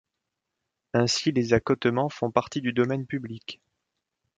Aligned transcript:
Ainsi 0.93 1.31
les 1.31 1.53
accotements 1.53 2.09
font 2.09 2.31
partie 2.31 2.59
du 2.59 2.73
domaine 2.73 3.05
public. 3.05 3.61